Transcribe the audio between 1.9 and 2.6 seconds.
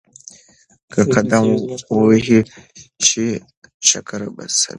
ووهل